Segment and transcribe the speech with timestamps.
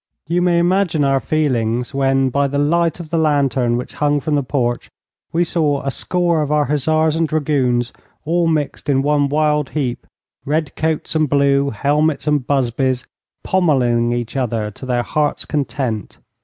[0.27, 4.33] You may imagine our feelings when, by the light of the lantern which hung from
[4.33, 4.89] the porch,
[5.31, 7.93] we saw a score of our hussars and dragoons
[8.25, 10.07] all mixed in one wild heap,
[10.43, 13.05] red coats and blue, helmets and busbies,
[13.43, 16.17] pommelling each other to their hearts' content.